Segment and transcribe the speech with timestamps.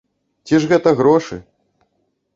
[0.51, 1.41] Ці ж гэта грошы?